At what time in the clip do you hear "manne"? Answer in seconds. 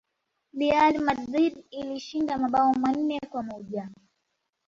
2.73-3.19